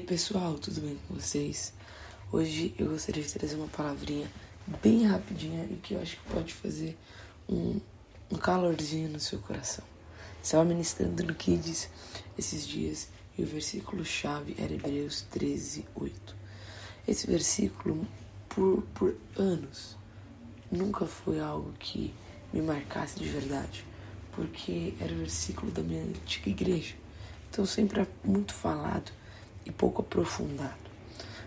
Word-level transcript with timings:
Aí 0.00 0.06
pessoal, 0.06 0.54
tudo 0.54 0.80
bem 0.80 0.98
com 1.06 1.14
vocês? 1.14 1.74
Hoje 2.32 2.74
eu 2.78 2.88
gostaria 2.88 3.22
de 3.22 3.30
trazer 3.30 3.56
uma 3.56 3.68
palavrinha 3.68 4.26
bem 4.82 5.04
rapidinha 5.06 5.68
e 5.70 5.76
que 5.76 5.92
eu 5.92 6.00
acho 6.00 6.16
que 6.16 6.32
pode 6.32 6.54
fazer 6.54 6.96
um, 7.46 7.78
um 8.32 8.36
calorzinho 8.38 9.10
no 9.10 9.20
seu 9.20 9.40
coração. 9.40 9.84
Estava 10.42 10.64
ministrando 10.64 11.22
no 11.22 11.34
Kids 11.34 11.90
esses 12.38 12.66
dias 12.66 13.08
e 13.36 13.42
o 13.42 13.46
versículo 13.46 14.02
chave 14.02 14.56
era 14.58 14.72
Hebreus 14.72 15.20
13, 15.30 15.84
8. 15.94 16.36
Esse 17.06 17.26
versículo, 17.26 18.08
por, 18.48 18.80
por 18.94 19.14
anos, 19.36 19.98
nunca 20.72 21.04
foi 21.04 21.40
algo 21.40 21.74
que 21.78 22.14
me 22.54 22.62
marcasse 22.62 23.18
de 23.18 23.28
verdade, 23.28 23.84
porque 24.32 24.94
era 24.98 25.12
o 25.12 25.18
versículo 25.18 25.70
da 25.70 25.82
minha 25.82 26.02
antiga 26.02 26.48
igreja. 26.48 26.94
Então 27.50 27.66
sempre 27.66 28.00
é 28.00 28.06
muito 28.24 28.54
falado 28.54 29.12
e 29.70 29.72
pouco 29.72 30.02
aprofundado. 30.02 30.90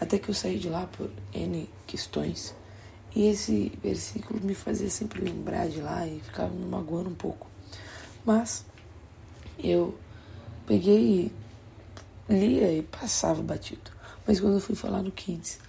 Até 0.00 0.18
que 0.18 0.28
eu 0.28 0.34
saí 0.34 0.58
de 0.58 0.68
lá 0.68 0.86
por 0.86 1.10
N 1.32 1.68
questões 1.86 2.54
e 3.14 3.26
esse 3.26 3.72
versículo 3.82 4.40
me 4.40 4.54
fazia 4.54 4.90
sempre 4.90 5.20
lembrar 5.20 5.68
de 5.68 5.80
lá 5.80 6.06
e 6.06 6.20
ficava 6.20 6.52
me 6.52 6.64
magoando 6.64 7.10
um 7.10 7.14
pouco. 7.14 7.46
Mas 8.24 8.64
eu 9.58 9.96
peguei, 10.66 11.30
lia 12.28 12.72
e 12.72 12.82
passava 12.82 13.40
batido. 13.42 13.92
Mas 14.26 14.40
quando 14.40 14.54
eu 14.54 14.60
fui 14.60 14.74
falar 14.74 15.02
no 15.02 15.12
Kids, 15.12 15.60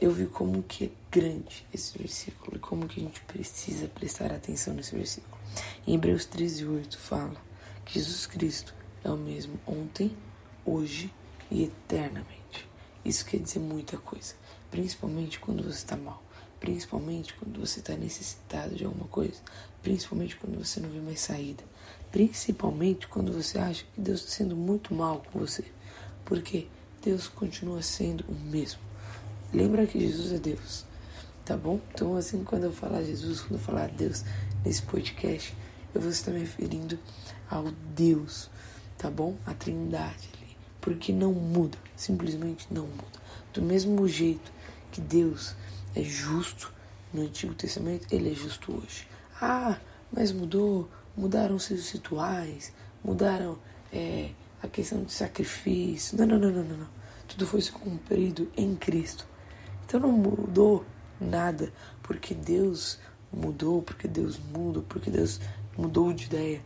eu 0.00 0.12
vi 0.12 0.26
como 0.26 0.62
que 0.62 0.84
é 0.84 0.90
grande 1.10 1.66
esse 1.72 1.98
versículo 1.98 2.56
e 2.56 2.60
como 2.60 2.86
que 2.86 3.00
a 3.00 3.04
gente 3.04 3.20
precisa 3.22 3.88
prestar 3.88 4.32
atenção 4.32 4.74
nesse 4.74 4.94
versículo. 4.94 5.38
Em 5.86 5.94
Hebreus 5.94 6.24
13, 6.26 6.66
8 6.66 6.98
fala 6.98 7.36
que 7.84 7.94
Jesus 7.94 8.26
Cristo 8.26 8.74
é 9.02 9.10
o 9.10 9.16
mesmo 9.16 9.58
ontem, 9.66 10.16
hoje 10.64 11.12
e 11.50 11.64
eternamente. 11.64 12.68
Isso 13.04 13.24
quer 13.24 13.38
dizer 13.38 13.58
muita 13.58 13.96
coisa, 13.96 14.34
principalmente 14.70 15.38
quando 15.40 15.62
você 15.62 15.78
está 15.78 15.96
mal, 15.96 16.22
principalmente 16.60 17.34
quando 17.34 17.58
você 17.58 17.80
está 17.80 17.96
necessitado 17.96 18.76
de 18.76 18.84
alguma 18.84 19.06
coisa, 19.08 19.40
principalmente 19.82 20.36
quando 20.36 20.64
você 20.64 20.78
não 20.78 20.88
vê 20.88 21.00
mais 21.00 21.20
saída, 21.20 21.64
principalmente 22.12 23.08
quando 23.08 23.32
você 23.32 23.58
acha 23.58 23.84
que 23.92 24.00
Deus 24.00 24.20
está 24.20 24.32
sendo 24.32 24.56
muito 24.56 24.94
mal 24.94 25.22
com 25.32 25.40
você, 25.40 25.64
porque 26.24 26.68
Deus 27.02 27.26
continua 27.26 27.82
sendo 27.82 28.24
o 28.28 28.34
mesmo. 28.34 28.80
Lembra 29.52 29.86
que 29.86 29.98
Jesus 29.98 30.32
é 30.32 30.38
Deus, 30.38 30.84
tá 31.44 31.56
bom? 31.56 31.80
Então, 31.92 32.16
assim, 32.16 32.44
quando 32.44 32.64
eu 32.64 32.72
falar 32.72 33.02
Jesus, 33.02 33.40
quando 33.40 33.54
eu 33.54 33.58
falar 33.58 33.88
Deus 33.88 34.24
nesse 34.64 34.82
podcast, 34.82 35.54
eu 35.92 36.00
vou 36.00 36.10
estar 36.10 36.30
me 36.30 36.38
referindo 36.38 36.98
ao 37.50 37.64
Deus, 37.94 38.48
tá 38.96 39.10
bom? 39.10 39.36
A 39.44 39.52
Trindade 39.52 40.41
porque 40.82 41.12
não 41.12 41.32
muda, 41.32 41.78
simplesmente 41.96 42.66
não 42.70 42.82
muda. 42.82 43.22
Do 43.54 43.62
mesmo 43.62 44.06
jeito 44.06 44.52
que 44.90 45.00
Deus 45.00 45.54
é 45.94 46.02
justo 46.02 46.72
no 47.14 47.22
Antigo 47.22 47.54
Testamento, 47.54 48.06
ele 48.12 48.32
é 48.32 48.34
justo 48.34 48.76
hoje. 48.76 49.06
Ah, 49.40 49.78
mas 50.12 50.32
mudou, 50.32 50.90
mudaram-se 51.16 51.72
os 51.72 51.88
rituais, 51.90 52.72
mudaram 53.02 53.58
é, 53.92 54.30
a 54.60 54.66
questão 54.66 55.04
de 55.04 55.12
sacrifício. 55.12 56.18
Não, 56.18 56.26
não, 56.26 56.38
não, 56.38 56.50
não, 56.50 56.76
não. 56.76 56.88
Tudo 57.28 57.46
foi 57.46 57.62
cumprido 57.62 58.50
em 58.56 58.74
Cristo. 58.74 59.24
Então 59.86 60.00
não 60.00 60.10
mudou 60.10 60.84
nada, 61.20 61.72
porque 62.02 62.34
Deus 62.34 62.98
mudou, 63.32 63.82
porque 63.82 64.08
Deus 64.08 64.38
muda, 64.52 64.82
porque 64.88 65.10
Deus 65.10 65.40
mudou 65.78 66.12
de 66.12 66.24
ideia. 66.24 66.60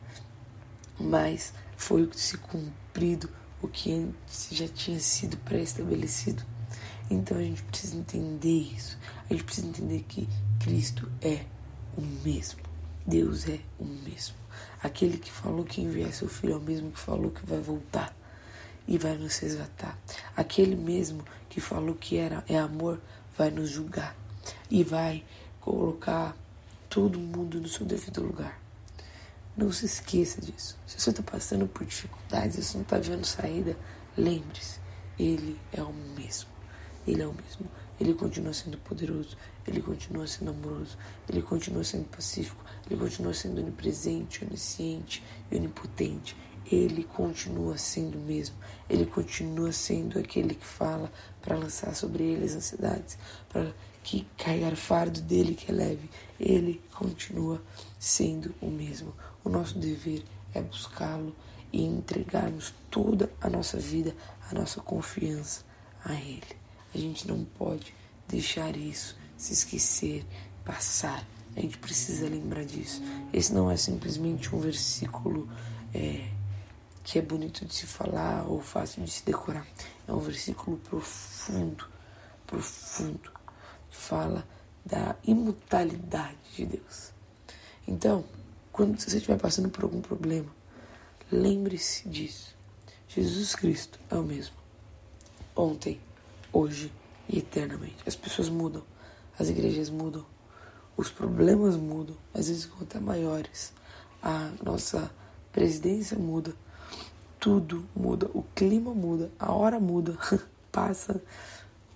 Mas 0.99 1.53
foi 1.76 2.09
se 2.15 2.38
cumprido 2.38 3.28
o 3.62 3.69
que 3.69 3.93
antes 3.93 4.49
já 4.53 4.69
tinha 4.69 5.00
sido 5.00 5.37
pré-estabelecido. 5.39 6.43
Então 7.11 7.37
a 7.39 7.43
gente 7.43 7.62
precisa 7.62 7.97
entender 7.97 8.72
isso. 8.75 8.99
A 9.28 9.33
gente 9.33 9.44
precisa 9.44 9.69
entender 9.69 10.05
que 10.09 10.28
Cristo 10.61 11.11
é 11.22 11.44
o 11.97 12.03
mesmo. 12.03 12.61
Deus 13.06 13.49
é 13.49 13.61
o 13.78 13.84
mesmo. 13.84 14.37
Aquele 14.83 15.19
que 15.19 15.31
falou 15.31 15.65
que 15.65 15.81
enviar 15.81 16.12
seu 16.12 16.28
filho 16.28 16.55
é 16.55 16.56
o 16.56 16.61
mesmo 16.61 16.91
que 16.91 16.99
falou 16.99 17.31
que 17.31 17.47
vai 17.47 17.61
voltar 17.61 18.15
e 18.87 18.99
vai 18.99 19.17
nos 19.17 19.39
resgatar. 19.39 19.99
Aquele 20.37 20.77
mesmo 20.77 21.25
que 21.49 21.61
falou 21.61 21.94
que 21.94 22.17
era 22.17 22.44
é 22.49 22.59
amor 22.59 23.00
vai 23.37 23.50
nos 23.50 23.71
julgar 23.71 24.17
e 24.71 24.83
vai 24.83 25.25
colocar 25.61 26.37
todo 26.88 27.19
mundo 27.19 27.61
no 27.61 27.69
seu 27.69 27.87
devido 27.87 28.23
lugar. 28.23 28.66
Não 29.56 29.72
se 29.72 29.87
esqueça 29.87 30.41
disso. 30.41 30.78
Se 30.87 31.00
você 31.00 31.11
está 31.11 31.22
passando 31.22 31.67
por 31.67 31.87
dificuldades, 31.87 32.56
se 32.56 32.62
você 32.62 32.75
não 32.77 32.83
está 32.83 32.99
vendo 32.99 33.25
saída, 33.25 33.77
lembre-se, 34.17 34.78
Ele 35.19 35.59
é 35.72 35.83
o 35.83 35.93
mesmo. 35.93 36.50
Ele 37.06 37.22
é 37.22 37.27
o 37.27 37.33
mesmo. 37.33 37.67
Ele 37.99 38.12
continua 38.12 38.53
sendo 38.53 38.77
poderoso, 38.78 39.39
ele 39.67 39.81
continua 39.81 40.27
sendo 40.27 40.50
amoroso, 40.50 40.99
ele 41.28 41.41
continua 41.41 41.83
sendo 41.83 42.05
pacífico, 42.05 42.62
ele 42.89 43.00
continua 43.00 43.33
sendo 43.33 43.61
onipresente, 43.61 44.44
onisciente 44.44 45.25
e 45.50 45.56
onipotente. 45.56 46.37
Ele 46.71 47.05
continua 47.05 47.78
sendo 47.78 48.19
o 48.19 48.21
mesmo. 48.21 48.56
Ele 48.91 49.06
continua 49.06 49.71
sendo 49.73 50.19
aquele 50.19 50.55
que 50.55 50.67
fala 50.67 51.11
para 51.41 51.56
lançar 51.56 51.94
sobre 51.94 52.25
ele 52.25 52.44
as 52.44 52.55
ansiedades, 52.55 53.17
para 53.49 53.73
que 54.06 54.25
carregar 54.39 54.72
o 54.72 54.77
fardo 54.77 55.21
dele 55.21 55.56
que 55.56 55.69
é 55.69 55.75
leve. 55.75 56.09
Ele 56.39 56.81
continua 56.94 57.61
sendo 57.99 58.55
o 58.62 58.71
mesmo. 58.71 59.12
O 59.43 59.49
nosso 59.49 59.77
dever 59.81 60.22
é 60.55 60.62
buscá-lo 60.62 61.34
e 61.72 61.83
entregarmos 61.83 62.72
toda 62.89 63.28
a 63.41 63.50
nossa 63.50 63.78
vida, 63.78 64.15
a 64.49 64.55
nossa 64.55 64.81
confiança 64.81 65.65
a 66.05 66.15
Ele. 66.15 66.56
A 66.94 66.99
gente 66.99 67.27
não 67.27 67.44
pode 67.44 67.93
deixar 68.28 68.77
isso 68.77 69.19
se 69.37 69.53
esquecer, 69.53 70.25
passar. 70.65 71.27
A 71.56 71.61
gente 71.61 71.77
precisa 71.78 72.28
lembrar 72.28 72.65
disso. 72.65 73.03
Esse 73.33 73.53
não 73.53 73.69
é 73.69 73.77
simplesmente 73.77 74.55
um 74.55 74.61
versículo 74.61 75.49
é, 75.93 76.31
que 77.03 77.19
é 77.19 77.23
bonito 77.23 77.65
de 77.65 77.75
se 77.75 77.87
falar 77.87 78.47
ou 78.47 78.61
fácil 78.61 79.03
de 79.03 79.11
se 79.11 79.25
decorar. 79.25 79.67
É 80.06 80.12
um 80.12 80.21
versículo 80.21 80.77
profundo, 80.77 81.88
profundo, 82.47 83.36
fala 83.97 84.47
da 84.84 85.17
imutabilidade 85.25 86.37
de 86.55 86.67
Deus. 86.67 87.12
Então, 87.89 88.25
quando 88.73 89.01
você 89.01 89.17
estiver 89.17 89.39
passando 89.39 89.69
por 89.71 89.84
algum 89.84 90.01
problema, 90.01 90.51
lembre-se 91.33 92.09
disso. 92.09 92.55
Jesus 93.09 93.55
Cristo 93.55 93.99
é 94.11 94.15
o 94.17 94.23
mesmo. 94.23 94.55
Ontem, 95.55 96.01
hoje 96.53 96.93
e 97.29 97.39
eternamente. 97.39 97.97
As 98.06 98.15
pessoas 98.15 98.49
mudam, 98.49 98.83
as 99.39 99.49
igrejas 99.49 99.91
mudam, 99.91 100.25
os 100.97 101.11
problemas 101.11 101.77
mudam, 101.77 102.17
às 102.35 102.49
vezes 102.49 102.65
ficam 102.65 102.83
até 102.83 103.01
maiores. 103.01 103.73
A 104.23 104.53
nossa 104.62 105.11
presidência 105.53 106.19
muda, 106.19 106.55
tudo 107.41 107.85
muda, 107.95 108.31
o 108.35 108.43
clima 108.55 108.93
muda, 108.93 109.31
a 109.39 109.53
hora 109.53 109.81
muda, 109.81 110.19
passa, 110.71 111.23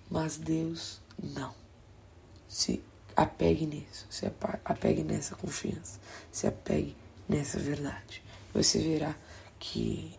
mas 0.09 0.37
Deus 0.37 0.99
não. 1.21 1.60
Se 2.51 2.83
apegue 3.15 3.65
nisso, 3.65 4.05
se 4.09 4.25
apegue 4.65 5.03
nessa 5.03 5.35
confiança, 5.35 5.97
se 6.29 6.45
apegue 6.45 6.93
nessa 7.27 7.57
verdade. 7.57 8.21
Você 8.53 8.77
verá 8.79 9.15
que 9.57 10.13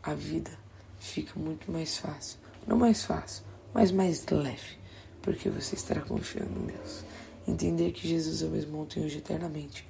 a 0.00 0.14
vida 0.14 0.52
fica 1.00 1.36
muito 1.36 1.68
mais 1.72 1.96
fácil. 1.96 2.38
Não 2.64 2.78
mais 2.78 3.04
fácil, 3.04 3.44
mas 3.74 3.90
mais 3.90 4.24
leve, 4.26 4.78
porque 5.20 5.50
você 5.50 5.74
estará 5.74 6.00
confiando 6.00 6.60
em 6.60 6.66
Deus. 6.66 7.04
Entender 7.48 7.90
que 7.90 8.06
Jesus 8.06 8.40
é 8.40 8.46
o 8.46 8.50
mesmo 8.50 8.80
ontem 8.80 9.02
e 9.02 9.06
hoje 9.06 9.18
eternamente 9.18 9.84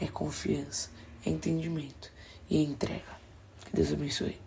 é 0.00 0.06
confiança, 0.06 0.88
é 1.26 1.28
entendimento 1.28 2.10
e 2.48 2.56
é 2.56 2.60
entrega. 2.62 3.20
Que 3.66 3.76
Deus 3.76 3.92
abençoe. 3.92 4.40